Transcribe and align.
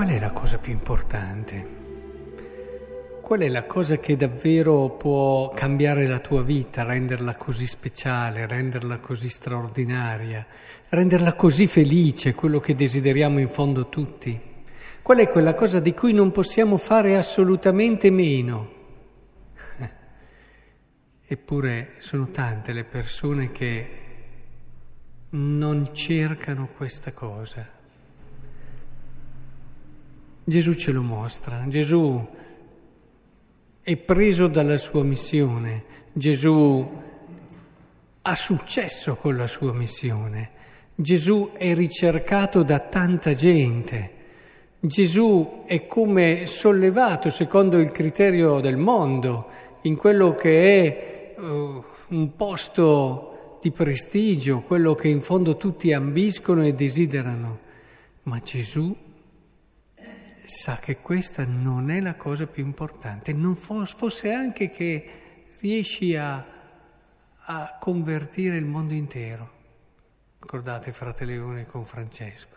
qual 0.00 0.12
è 0.12 0.18
la 0.18 0.32
cosa 0.32 0.56
più 0.56 0.72
importante? 0.72 1.68
Qual 3.20 3.40
è 3.40 3.48
la 3.48 3.66
cosa 3.66 3.98
che 3.98 4.16
davvero 4.16 4.96
può 4.96 5.50
cambiare 5.50 6.06
la 6.06 6.20
tua 6.20 6.42
vita, 6.42 6.84
renderla 6.84 7.36
così 7.36 7.66
speciale, 7.66 8.46
renderla 8.46 8.98
così 8.98 9.28
straordinaria, 9.28 10.46
renderla 10.88 11.34
così 11.34 11.66
felice, 11.66 12.34
quello 12.34 12.60
che 12.60 12.74
desideriamo 12.74 13.40
in 13.40 13.48
fondo 13.48 13.90
tutti? 13.90 14.40
Qual 15.02 15.18
è 15.18 15.28
quella 15.28 15.52
cosa 15.52 15.80
di 15.80 15.92
cui 15.92 16.14
non 16.14 16.30
possiamo 16.30 16.78
fare 16.78 17.18
assolutamente 17.18 18.10
meno? 18.10 18.72
Eppure 21.26 21.96
sono 21.98 22.30
tante 22.30 22.72
le 22.72 22.84
persone 22.84 23.52
che 23.52 23.98
non 25.28 25.90
cercano 25.92 26.70
questa 26.74 27.12
cosa. 27.12 27.79
Gesù 30.44 30.74
ce 30.74 30.90
lo 30.92 31.02
mostra, 31.02 31.64
Gesù 31.68 32.26
è 33.82 33.96
preso 33.96 34.46
dalla 34.46 34.78
sua 34.78 35.04
missione, 35.04 35.84
Gesù 36.12 36.88
ha 38.22 38.34
successo 38.34 39.16
con 39.16 39.36
la 39.36 39.46
sua 39.46 39.72
missione, 39.72 40.50
Gesù 40.94 41.52
è 41.52 41.74
ricercato 41.74 42.62
da 42.62 42.78
tanta 42.78 43.34
gente, 43.34 44.18
Gesù 44.80 45.64
è 45.66 45.86
come 45.86 46.46
sollevato 46.46 47.30
secondo 47.30 47.78
il 47.78 47.90
criterio 47.90 48.60
del 48.60 48.76
mondo, 48.76 49.48
in 49.82 49.96
quello 49.96 50.34
che 50.34 51.34
è 51.34 51.40
uh, 51.40 51.84
un 52.08 52.36
posto 52.36 53.58
di 53.60 53.70
prestigio, 53.70 54.60
quello 54.60 54.94
che 54.94 55.08
in 55.08 55.20
fondo 55.20 55.56
tutti 55.56 55.92
ambiscono 55.92 56.64
e 56.64 56.74
desiderano, 56.74 57.58
ma 58.22 58.40
Gesù 58.40 58.94
sa 60.50 60.78
che 60.78 60.98
questa 60.98 61.44
non 61.46 61.90
è 61.90 62.00
la 62.00 62.16
cosa 62.16 62.46
più 62.46 62.64
importante, 62.64 63.32
non 63.32 63.54
fosse 63.54 64.32
anche 64.32 64.68
che 64.68 65.10
riesci 65.60 66.16
a, 66.16 66.44
a 67.36 67.76
convertire 67.78 68.56
il 68.56 68.66
mondo 68.66 68.92
intero. 68.92 69.58
Ricordate 70.40 70.90
frate 70.90 71.24
Leone 71.24 71.66
con 71.66 71.84
Francesco. 71.84 72.56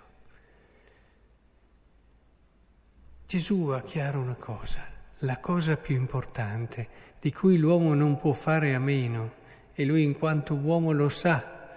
Gesù 3.28 3.68
ha 3.68 3.82
chiaro 3.82 4.20
una 4.20 4.36
cosa, 4.36 4.86
la 5.20 5.40
cosa 5.40 5.78
più 5.78 5.96
importante 5.96 6.88
di 7.20 7.32
cui 7.32 7.58
l'uomo 7.58 7.94
non 7.94 8.18
può 8.18 8.34
fare 8.34 8.74
a 8.74 8.80
meno, 8.80 9.42
e 9.74 9.86
lui 9.86 10.04
in 10.04 10.18
quanto 10.18 10.56
uomo 10.56 10.92
lo 10.92 11.10
sa, 11.10 11.70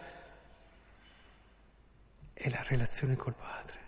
è 2.32 2.48
la 2.48 2.62
relazione 2.68 3.16
col 3.16 3.34
Padre. 3.34 3.85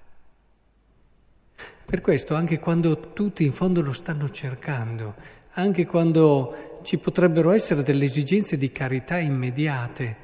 Per 1.89 2.03
questo 2.03 2.35
anche 2.35 2.59
quando 2.59 3.01
tutti 3.15 3.45
in 3.45 3.53
fondo 3.55 3.81
lo 3.81 3.95
stanno 3.95 4.29
cercando, 4.29 5.15
anche 5.53 5.87
quando 5.87 6.81
ci 6.83 6.99
potrebbero 6.99 7.51
essere 7.51 7.83
delle 7.83 8.05
esigenze 8.05 8.59
di 8.59 8.71
carità 8.71 9.17
immediate, 9.17 10.17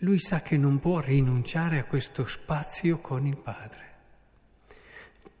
lui 0.00 0.18
sa 0.18 0.42
che 0.42 0.58
non 0.58 0.80
può 0.80 1.00
rinunciare 1.00 1.78
a 1.78 1.84
questo 1.84 2.26
spazio 2.26 2.98
con 2.98 3.24
il 3.24 3.38
Padre. 3.38 3.84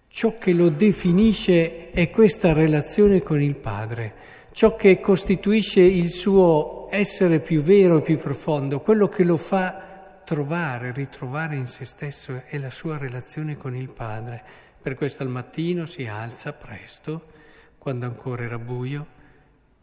Ciò 0.08 0.38
che 0.38 0.54
lo 0.54 0.70
definisce 0.70 1.90
è 1.90 2.08
questa 2.08 2.54
relazione 2.54 3.20
con 3.20 3.42
il 3.42 3.56
Padre, 3.56 4.14
ciò 4.52 4.74
che 4.74 5.00
costituisce 5.00 5.82
il 5.82 6.08
suo 6.08 6.86
essere 6.88 7.40
più 7.40 7.60
vero 7.60 7.98
e 7.98 8.00
più 8.02 8.16
profondo, 8.16 8.80
quello 8.80 9.08
che 9.08 9.22
lo 9.22 9.36
fa 9.36 9.91
trovare, 10.24 10.92
ritrovare 10.92 11.56
in 11.56 11.66
se 11.66 11.84
stesso 11.84 12.42
è 12.46 12.58
la 12.58 12.70
sua 12.70 12.98
relazione 12.98 13.56
con 13.56 13.74
il 13.74 13.88
Padre. 13.88 14.42
Per 14.80 14.94
questo 14.94 15.22
al 15.22 15.28
mattino 15.28 15.86
si 15.86 16.06
alza 16.06 16.52
presto, 16.52 17.30
quando 17.78 18.06
ancora 18.06 18.44
era 18.44 18.58
buio, 18.58 19.20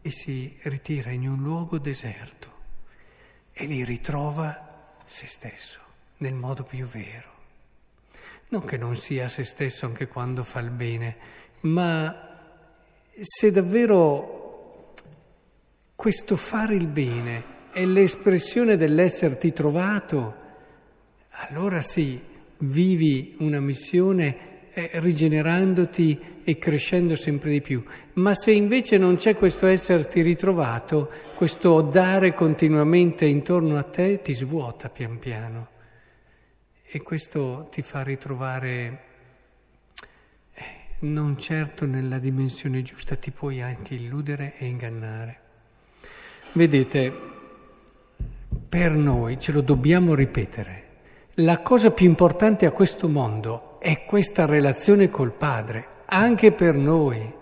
e 0.01 0.11
si 0.11 0.57
ritira 0.63 1.11
in 1.11 1.27
un 1.27 1.41
luogo 1.41 1.77
deserto 1.77 2.57
e 3.51 3.65
lì 3.65 3.83
ritrova 3.83 4.95
se 5.05 5.27
stesso 5.27 5.79
nel 6.17 6.33
modo 6.33 6.63
più 6.63 6.85
vero. 6.85 7.37
Non 8.49 8.63
che 8.63 8.77
non 8.77 8.95
sia 8.95 9.27
se 9.27 9.43
stesso 9.43 9.85
anche 9.85 10.07
quando 10.07 10.43
fa 10.43 10.59
il 10.59 10.71
bene, 10.71 11.17
ma 11.61 12.55
se 13.19 13.51
davvero 13.51 14.95
questo 15.95 16.37
fare 16.37 16.75
il 16.75 16.87
bene 16.87 17.57
è 17.79 17.85
l'espressione 17.85 18.75
dell'esserti 18.75 19.53
trovato, 19.53 20.35
allora 21.29 21.79
sì, 21.79 22.19
vivi 22.57 23.37
una 23.39 23.61
missione 23.61 24.67
eh, 24.73 24.89
rigenerandoti 24.95 26.41
e 26.43 26.57
crescendo 26.57 27.15
sempre 27.15 27.51
di 27.51 27.61
più. 27.61 27.81
Ma 28.15 28.35
se 28.35 28.51
invece 28.51 28.97
non 28.97 29.15
c'è 29.15 29.33
questo 29.33 29.65
esserti 29.65 30.21
ritrovato, 30.21 31.09
questo 31.35 31.79
dare 31.79 32.33
continuamente 32.33 33.23
intorno 33.23 33.77
a 33.77 33.83
te 33.83 34.21
ti 34.21 34.33
svuota 34.33 34.89
pian 34.89 35.17
piano. 35.17 35.69
E 36.83 37.01
questo 37.01 37.69
ti 37.71 37.81
fa 37.81 38.03
ritrovare 38.03 39.03
eh, 40.53 40.63
non 41.01 41.37
certo 41.37 41.85
nella 41.85 42.19
dimensione 42.19 42.81
giusta, 42.81 43.15
ti 43.15 43.31
puoi 43.31 43.61
anche 43.61 43.93
illudere 43.93 44.55
e 44.57 44.65
ingannare. 44.65 45.39
Vedete, 46.51 47.37
per 48.69 48.91
noi, 48.91 49.39
ce 49.39 49.51
lo 49.51 49.61
dobbiamo 49.61 50.13
ripetere, 50.13 50.83
la 51.35 51.59
cosa 51.61 51.89
più 51.89 52.05
importante 52.05 52.67
a 52.67 52.71
questo 52.71 53.09
mondo 53.09 53.79
è 53.79 54.05
questa 54.05 54.45
relazione 54.45 55.09
col 55.09 55.31
Padre, 55.31 55.87
anche 56.05 56.51
per 56.51 56.75
noi. 56.75 57.33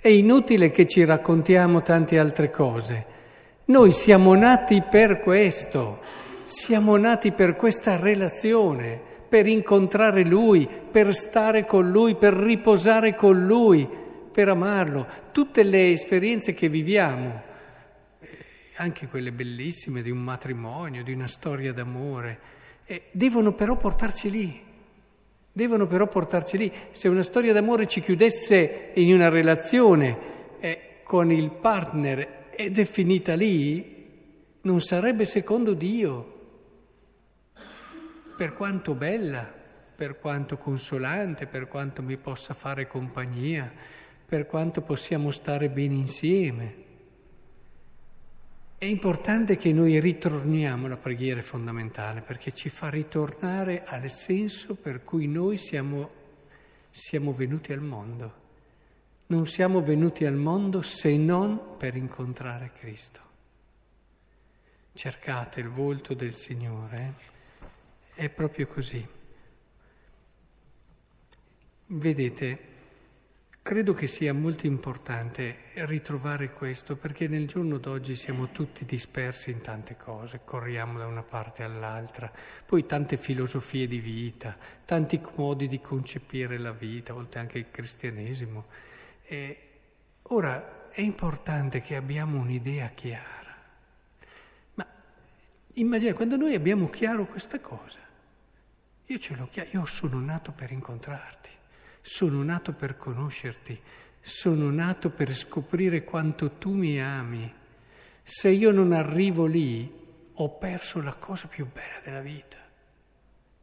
È 0.00 0.08
inutile 0.08 0.70
che 0.70 0.86
ci 0.86 1.04
raccontiamo 1.04 1.82
tante 1.82 2.18
altre 2.18 2.48
cose. 2.48 3.04
Noi 3.66 3.92
siamo 3.92 4.34
nati 4.34 4.80
per 4.80 5.20
questo, 5.20 5.98
siamo 6.44 6.96
nati 6.96 7.32
per 7.32 7.54
questa 7.54 7.98
relazione, 7.98 8.98
per 9.28 9.46
incontrare 9.46 10.24
Lui, 10.24 10.66
per 10.90 11.12
stare 11.12 11.66
con 11.66 11.90
Lui, 11.90 12.14
per 12.14 12.32
riposare 12.32 13.14
con 13.14 13.44
Lui, 13.44 13.86
per 14.32 14.48
amarlo. 14.48 15.06
Tutte 15.30 15.62
le 15.62 15.92
esperienze 15.92 16.54
che 16.54 16.70
viviamo 16.70 17.47
anche 18.78 19.08
quelle 19.08 19.32
bellissime 19.32 20.02
di 20.02 20.10
un 20.10 20.22
matrimonio, 20.22 21.02
di 21.02 21.12
una 21.12 21.26
storia 21.26 21.72
d'amore, 21.72 22.38
eh, 22.84 23.10
devono 23.12 23.52
però 23.52 23.76
portarci 23.76 24.30
lì. 24.30 24.64
Devono 25.52 25.86
però 25.86 26.06
portarci 26.06 26.56
lì. 26.56 26.72
Se 26.90 27.08
una 27.08 27.24
storia 27.24 27.52
d'amore 27.52 27.86
ci 27.88 28.00
chiudesse 28.00 28.92
in 28.94 29.12
una 29.12 29.28
relazione 29.28 30.18
eh, 30.60 31.00
con 31.02 31.32
il 31.32 31.50
partner 31.50 32.46
ed 32.50 32.78
è 32.78 32.84
finita 32.84 33.34
lì, 33.34 33.96
non 34.62 34.80
sarebbe 34.80 35.24
secondo 35.24 35.74
Dio. 35.74 36.36
Per 38.36 38.52
quanto 38.52 38.94
bella, 38.94 39.52
per 39.96 40.20
quanto 40.20 40.56
consolante, 40.56 41.48
per 41.48 41.66
quanto 41.66 42.02
mi 42.02 42.16
possa 42.16 42.54
fare 42.54 42.86
compagnia, 42.86 43.72
per 44.24 44.46
quanto 44.46 44.82
possiamo 44.82 45.32
stare 45.32 45.68
bene 45.68 45.94
insieme. 45.94 46.86
È 48.80 48.84
importante 48.84 49.56
che 49.56 49.72
noi 49.72 49.98
ritorniamo 49.98 50.86
alla 50.86 50.96
preghiera 50.96 51.42
fondamentale 51.42 52.20
perché 52.20 52.52
ci 52.52 52.68
fa 52.68 52.88
ritornare 52.88 53.82
al 53.82 54.08
senso 54.08 54.76
per 54.76 55.02
cui 55.02 55.26
noi 55.26 55.58
siamo, 55.58 56.08
siamo 56.88 57.32
venuti 57.32 57.72
al 57.72 57.80
mondo. 57.80 58.46
Non 59.26 59.46
siamo 59.48 59.82
venuti 59.82 60.24
al 60.26 60.36
mondo 60.36 60.82
se 60.82 61.16
non 61.16 61.76
per 61.76 61.96
incontrare 61.96 62.70
Cristo. 62.70 63.20
Cercate 64.92 65.58
il 65.58 65.70
volto 65.70 66.14
del 66.14 66.32
Signore, 66.32 67.14
è 68.14 68.28
proprio 68.28 68.68
così. 68.68 69.04
Vedete, 71.86 72.58
Credo 73.68 73.92
che 73.92 74.06
sia 74.06 74.32
molto 74.32 74.64
importante 74.64 75.64
ritrovare 75.74 76.54
questo 76.54 76.96
perché 76.96 77.28
nel 77.28 77.46
giorno 77.46 77.76
d'oggi 77.76 78.16
siamo 78.16 78.48
tutti 78.48 78.86
dispersi 78.86 79.50
in 79.50 79.60
tante 79.60 79.94
cose, 79.94 80.40
corriamo 80.42 80.98
da 80.98 81.06
una 81.06 81.22
parte 81.22 81.64
all'altra, 81.64 82.32
poi 82.64 82.86
tante 82.86 83.18
filosofie 83.18 83.86
di 83.86 83.98
vita, 83.98 84.56
tanti 84.86 85.20
modi 85.34 85.68
di 85.68 85.82
concepire 85.82 86.56
la 86.56 86.72
vita, 86.72 87.12
a 87.12 87.16
volte 87.16 87.40
anche 87.40 87.58
il 87.58 87.70
cristianesimo. 87.70 88.64
E 89.26 89.58
ora 90.22 90.88
è 90.88 91.02
importante 91.02 91.82
che 91.82 91.94
abbiamo 91.94 92.40
un'idea 92.40 92.88
chiara. 92.94 93.54
Ma 94.76 94.86
immagina, 95.74 96.14
quando 96.14 96.38
noi 96.38 96.54
abbiamo 96.54 96.88
chiaro 96.88 97.26
questa 97.26 97.60
cosa, 97.60 97.98
io 99.04 99.18
ce 99.18 99.36
l'ho 99.36 99.46
chiaro, 99.46 99.68
io 99.72 99.84
sono 99.84 100.18
nato 100.20 100.52
per 100.52 100.72
incontrarti. 100.72 101.56
Sono 102.00 102.42
nato 102.42 102.72
per 102.72 102.96
conoscerti, 102.96 103.78
sono 104.20 104.70
nato 104.70 105.10
per 105.10 105.32
scoprire 105.32 106.04
quanto 106.04 106.52
tu 106.52 106.72
mi 106.72 107.02
ami. 107.02 107.52
Se 108.22 108.48
io 108.48 108.70
non 108.70 108.92
arrivo 108.92 109.46
lì, 109.46 109.90
ho 110.34 110.50
perso 110.58 111.00
la 111.00 111.14
cosa 111.14 111.48
più 111.48 111.66
bella 111.66 112.00
della 112.04 112.20
vita. 112.20 112.56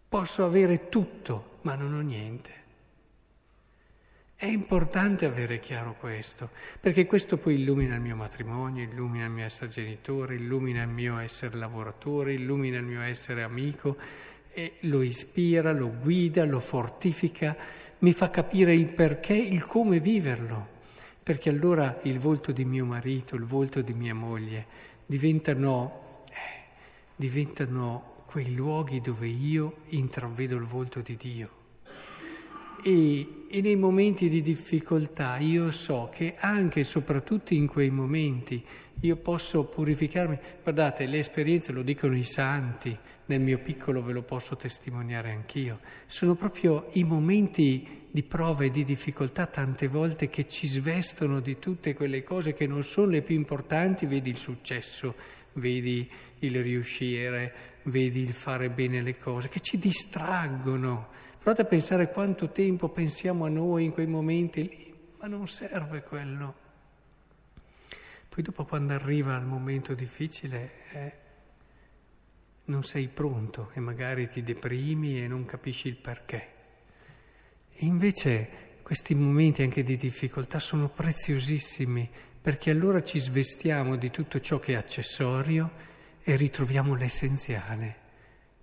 Posso 0.07 0.43
avere 0.43 0.89
tutto, 0.89 1.59
ma 1.61 1.75
non 1.75 1.93
ho 1.93 2.01
niente. 2.01 2.63
È 4.37 4.45
importante 4.45 5.25
avere 5.25 5.61
chiaro 5.61 5.95
questo, 5.95 6.49
perché 6.81 7.05
questo 7.05 7.37
poi 7.37 7.55
illumina 7.55 7.95
il 7.95 8.01
mio 8.01 8.17
matrimonio, 8.17 8.83
illumina 8.83 9.25
il 9.25 9.31
mio 9.31 9.45
essere 9.45 9.69
genitore, 9.69 10.35
illumina 10.35 10.81
il 10.81 10.89
mio 10.89 11.17
essere 11.19 11.55
lavoratore, 11.55 12.33
illumina 12.33 12.77
il 12.77 12.83
mio 12.83 13.01
essere 13.01 13.43
amico, 13.43 13.97
e 14.51 14.75
lo 14.81 15.01
ispira, 15.01 15.71
lo 15.71 15.89
guida, 15.89 16.43
lo 16.43 16.59
fortifica, 16.59 17.55
mi 18.05 18.13
fa 18.13 18.29
capire 18.29 18.71
il 18.71 18.85
perché, 18.85 19.33
il 19.33 19.65
come 19.65 19.99
viverlo, 19.99 20.67
perché 21.23 21.49
allora 21.49 22.01
il 22.03 22.19
volto 22.19 22.51
di 22.51 22.63
mio 22.63 22.85
marito, 22.85 23.35
il 23.35 23.45
volto 23.45 23.81
di 23.81 23.95
mia 23.95 24.13
moglie 24.13 24.67
diventano, 25.07 26.21
eh, 26.29 26.67
diventano 27.15 28.21
quei 28.27 28.53
luoghi 28.53 29.01
dove 29.01 29.25
io 29.25 29.77
intravedo 29.87 30.55
il 30.55 30.65
volto 30.65 31.01
di 31.01 31.17
Dio. 31.17 31.64
E, 32.87 33.45
e, 33.49 33.61
nei 33.61 33.75
momenti 33.75 34.29
di 34.29 34.43
difficoltà 34.43 35.39
io 35.39 35.71
so 35.71 36.07
che 36.13 36.35
anche 36.37 36.81
e 36.81 36.83
soprattutto 36.83 37.55
in 37.55 37.65
quei 37.65 37.89
momenti 37.89 38.63
io 38.99 39.15
posso 39.15 39.65
purificarmi. 39.65 40.37
Guardate, 40.61 41.07
le 41.07 41.17
esperienze 41.17 41.71
lo 41.71 41.81
dicono 41.81 42.15
i 42.15 42.23
santi, 42.23 42.95
nel 43.25 43.41
mio 43.41 43.57
piccolo 43.57 44.03
ve 44.03 44.13
lo 44.13 44.21
posso 44.21 44.55
testimoniare 44.55 45.31
anch'io. 45.31 45.79
Sono 46.05 46.35
proprio 46.35 46.89
i 46.91 47.03
momenti 47.03 48.03
di 48.11 48.21
prova 48.21 48.65
e 48.65 48.69
di 48.69 48.83
difficoltà 48.83 49.47
tante 49.47 49.87
volte 49.87 50.29
che 50.29 50.47
ci 50.47 50.67
svestono 50.67 51.39
di 51.39 51.57
tutte 51.57 51.95
quelle 51.95 52.23
cose 52.23 52.53
che 52.53 52.67
non 52.67 52.83
sono 52.83 53.07
le 53.07 53.23
più 53.23 53.33
importanti, 53.33 54.05
vedi 54.05 54.29
il 54.29 54.37
successo, 54.37 55.15
vedi 55.53 56.07
il 56.39 56.61
riuscire, 56.61 57.53
vedi 57.85 58.21
il 58.21 58.33
fare 58.33 58.69
bene 58.69 59.01
le 59.01 59.17
cose, 59.17 59.49
che 59.49 59.59
ci 59.59 59.79
distraggono 59.79 61.07
Provate 61.45 61.63
a 61.63 61.69
pensare 61.69 62.09
quanto 62.09 62.49
tempo 62.49 62.89
pensiamo 62.89 63.45
a 63.45 63.49
noi 63.49 63.83
in 63.83 63.91
quei 63.91 64.07
momenti 64.07 64.67
lì, 64.67 64.91
ma 65.19 65.27
non 65.27 65.47
serve 65.47 66.01
quello. 66.01 66.55
Poi 68.27 68.43
dopo 68.43 68.65
quando 68.65 68.93
arriva 68.93 69.37
il 69.37 69.45
momento 69.45 69.93
difficile 69.93 70.71
eh, 70.91 71.13
non 72.63 72.81
sei 72.81 73.07
pronto 73.09 73.69
e 73.75 73.79
magari 73.79 74.27
ti 74.27 74.41
deprimi 74.41 75.21
e 75.21 75.27
non 75.27 75.45
capisci 75.45 75.87
il 75.87 75.97
perché. 75.97 76.49
E 77.73 77.85
invece 77.85 78.79
questi 78.81 79.13
momenti 79.13 79.61
anche 79.61 79.83
di 79.83 79.97
difficoltà 79.97 80.57
sono 80.57 80.89
preziosissimi 80.89 82.09
perché 82.41 82.71
allora 82.71 83.03
ci 83.03 83.19
svestiamo 83.19 83.97
di 83.97 84.09
tutto 84.09 84.39
ciò 84.39 84.57
che 84.57 84.73
è 84.73 84.77
accessorio 84.77 85.71
e 86.23 86.35
ritroviamo 86.37 86.95
l'essenziale 86.95 88.04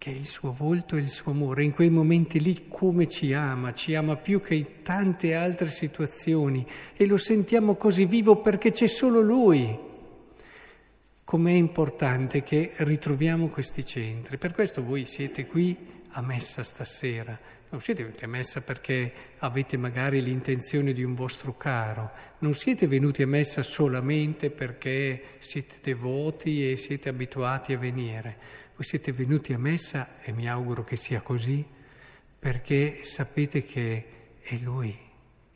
che 0.02 0.10
è 0.10 0.14
il 0.14 0.26
suo 0.26 0.50
volto 0.50 0.96
e 0.96 0.98
il 0.98 1.08
suo 1.08 1.30
amore. 1.30 1.62
In 1.62 1.70
quei 1.70 1.88
momenti 1.88 2.40
lì 2.40 2.66
come 2.66 3.06
ci 3.06 3.34
ama, 3.34 3.72
ci 3.72 3.94
ama 3.94 4.16
più 4.16 4.40
che 4.40 4.56
in 4.56 4.82
tante 4.82 5.36
altre 5.36 5.68
situazioni 5.68 6.66
e 6.96 7.06
lo 7.06 7.16
sentiamo 7.16 7.76
così 7.76 8.04
vivo 8.04 8.40
perché 8.40 8.72
c'è 8.72 8.88
solo 8.88 9.20
Lui. 9.20 9.78
Com'è 11.22 11.52
importante 11.52 12.42
che 12.42 12.72
ritroviamo 12.78 13.46
questi 13.46 13.86
centri. 13.86 14.38
Per 14.38 14.52
questo 14.54 14.82
voi 14.82 15.04
siete 15.04 15.46
qui 15.46 15.76
a 16.08 16.20
messa 16.20 16.64
stasera. 16.64 17.38
Non 17.70 17.80
siete 17.80 18.02
venuti 18.02 18.24
a 18.24 18.28
messa 18.28 18.60
perché 18.60 19.12
avete 19.38 19.76
magari 19.76 20.20
l'intenzione 20.20 20.92
di 20.92 21.04
un 21.04 21.14
vostro 21.14 21.56
caro, 21.56 22.10
non 22.40 22.54
siete 22.54 22.86
venuti 22.86 23.22
a 23.22 23.26
messa 23.26 23.62
solamente 23.62 24.50
perché 24.50 25.22
siete 25.38 25.76
devoti 25.80 26.70
e 26.70 26.76
siete 26.76 27.08
abituati 27.08 27.72
a 27.72 27.78
venire 27.78 28.61
voi 28.74 28.84
siete 28.84 29.12
venuti 29.12 29.52
a 29.52 29.58
messa, 29.58 30.20
e 30.22 30.32
mi 30.32 30.48
auguro 30.48 30.84
che 30.84 30.96
sia 30.96 31.20
così, 31.20 31.64
perché 32.38 33.04
sapete 33.04 33.64
che 33.64 34.06
è 34.40 34.56
Lui, 34.56 34.98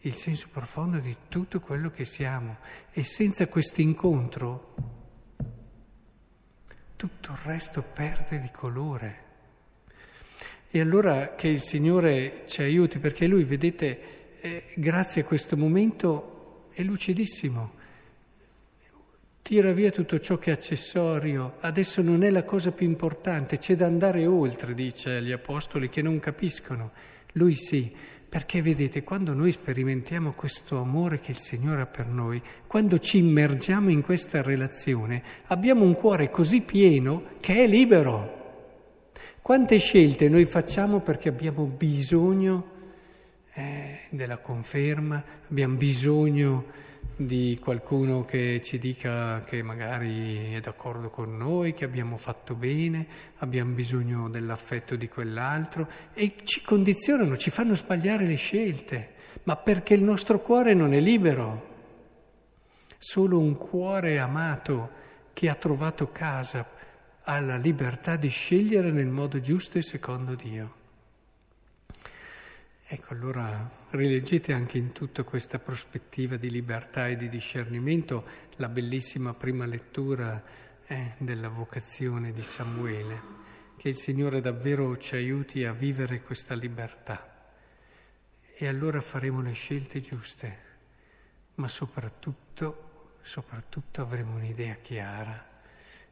il 0.00 0.14
senso 0.14 0.48
profondo 0.52 0.98
di 0.98 1.16
tutto 1.28 1.60
quello 1.60 1.90
che 1.90 2.04
siamo. 2.04 2.58
E 2.92 3.02
senza 3.02 3.48
questo 3.48 3.80
incontro 3.80 4.74
tutto 6.96 7.32
il 7.32 7.38
resto 7.44 7.82
perde 7.82 8.40
di 8.40 8.50
colore. 8.50 9.24
E 10.70 10.80
allora 10.80 11.34
che 11.34 11.48
il 11.48 11.60
Signore 11.60 12.44
ci 12.46 12.62
aiuti, 12.62 12.98
perché 12.98 13.26
Lui, 13.26 13.44
vedete, 13.44 14.40
eh, 14.40 14.74
grazie 14.76 15.22
a 15.22 15.24
questo 15.24 15.56
momento 15.56 16.68
è 16.72 16.82
lucidissimo 16.82 17.75
tira 19.46 19.70
via 19.70 19.92
tutto 19.92 20.18
ciò 20.18 20.38
che 20.38 20.50
è 20.50 20.54
accessorio, 20.54 21.58
adesso 21.60 22.02
non 22.02 22.24
è 22.24 22.30
la 22.30 22.42
cosa 22.42 22.72
più 22.72 22.84
importante, 22.84 23.58
c'è 23.58 23.76
da 23.76 23.86
andare 23.86 24.26
oltre, 24.26 24.74
dice 24.74 25.18
agli 25.18 25.30
apostoli 25.30 25.88
che 25.88 26.02
non 26.02 26.18
capiscono. 26.18 26.90
Lui 27.34 27.54
sì, 27.54 27.94
perché 28.28 28.60
vedete, 28.60 29.04
quando 29.04 29.34
noi 29.34 29.52
sperimentiamo 29.52 30.32
questo 30.32 30.80
amore 30.80 31.20
che 31.20 31.30
il 31.30 31.36
Signore 31.36 31.82
ha 31.82 31.86
per 31.86 32.08
noi, 32.08 32.42
quando 32.66 32.98
ci 32.98 33.18
immergiamo 33.18 33.88
in 33.88 34.02
questa 34.02 34.42
relazione, 34.42 35.22
abbiamo 35.46 35.84
un 35.84 35.94
cuore 35.94 36.28
così 36.28 36.62
pieno 36.62 37.22
che 37.38 37.62
è 37.62 37.68
libero. 37.68 39.12
Quante 39.40 39.78
scelte 39.78 40.28
noi 40.28 40.44
facciamo 40.44 40.98
perché 40.98 41.28
abbiamo 41.28 41.66
bisogno 41.66 42.70
eh, 43.54 44.00
della 44.10 44.38
conferma, 44.38 45.22
abbiamo 45.48 45.76
bisogno 45.76 46.64
di 47.18 47.58
qualcuno 47.58 48.26
che 48.26 48.60
ci 48.62 48.78
dica 48.78 49.42
che 49.42 49.62
magari 49.62 50.52
è 50.52 50.60
d'accordo 50.60 51.08
con 51.08 51.34
noi, 51.34 51.72
che 51.72 51.86
abbiamo 51.86 52.18
fatto 52.18 52.54
bene, 52.54 53.06
abbiamo 53.38 53.72
bisogno 53.72 54.28
dell'affetto 54.28 54.96
di 54.96 55.08
quell'altro 55.08 55.88
e 56.12 56.34
ci 56.44 56.62
condizionano, 56.62 57.38
ci 57.38 57.50
fanno 57.50 57.74
sbagliare 57.74 58.26
le 58.26 58.36
scelte, 58.36 59.14
ma 59.44 59.56
perché 59.56 59.94
il 59.94 60.02
nostro 60.02 60.40
cuore 60.40 60.74
non 60.74 60.92
è 60.92 61.00
libero. 61.00 61.74
Solo 62.98 63.38
un 63.38 63.56
cuore 63.56 64.18
amato 64.18 64.90
che 65.32 65.48
ha 65.48 65.54
trovato 65.54 66.10
casa 66.12 66.68
ha 67.22 67.40
la 67.40 67.56
libertà 67.56 68.16
di 68.16 68.28
scegliere 68.28 68.90
nel 68.90 69.08
modo 69.08 69.40
giusto 69.40 69.78
e 69.78 69.82
secondo 69.82 70.34
Dio. 70.34 70.85
Ecco, 72.88 73.14
allora 73.14 73.68
rileggete 73.90 74.52
anche 74.52 74.78
in 74.78 74.92
tutta 74.92 75.24
questa 75.24 75.58
prospettiva 75.58 76.36
di 76.36 76.48
libertà 76.48 77.08
e 77.08 77.16
di 77.16 77.28
discernimento 77.28 78.24
la 78.58 78.68
bellissima 78.68 79.34
prima 79.34 79.66
lettura 79.66 80.40
eh, 80.86 81.14
della 81.18 81.48
vocazione 81.48 82.30
di 82.30 82.42
Samuele, 82.42 83.20
che 83.76 83.88
il 83.88 83.96
Signore 83.96 84.40
davvero 84.40 84.96
ci 84.98 85.16
aiuti 85.16 85.64
a 85.64 85.72
vivere 85.72 86.22
questa 86.22 86.54
libertà. 86.54 87.50
E 88.54 88.68
allora 88.68 89.00
faremo 89.00 89.40
le 89.40 89.52
scelte 89.52 89.98
giuste, 89.98 90.58
ma 91.56 91.66
soprattutto, 91.66 93.16
soprattutto 93.20 94.00
avremo 94.00 94.36
un'idea 94.36 94.76
chiara 94.76 95.44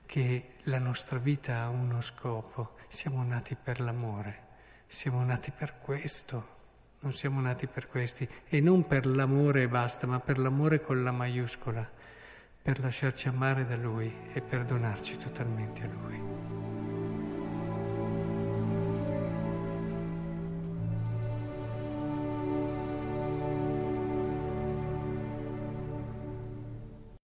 che 0.05 0.55
la 0.65 0.81
nostra 0.81 1.19
vita 1.19 1.63
ha 1.63 1.69
uno 1.69 2.01
scopo, 2.01 2.79
siamo 2.89 3.23
nati 3.23 3.55
per 3.55 3.79
l'amore, 3.79 4.43
siamo 4.89 5.23
nati 5.23 5.53
per 5.53 5.79
questo 5.79 6.54
non 7.05 7.13
siamo 7.13 7.39
nati 7.43 7.67
per 7.67 7.87
questi 7.87 8.27
e 8.49 8.61
non 8.63 8.87
per 8.87 9.05
l'amore 9.05 9.63
e 9.63 9.69
basta, 9.69 10.07
ma 10.07 10.21
per 10.21 10.39
l'amore 10.39 10.81
con 10.81 11.03
la 11.03 11.13
maiuscola, 11.13 11.87
per 12.63 12.81
lasciarci 12.81 13.29
amare 13.29 13.67
da 13.67 13.77
Lui 13.77 14.11
e 14.33 14.41
perdonarci 14.41 15.19
totalmente 15.19 15.83
a 15.83 15.87
Lui. 15.87 16.44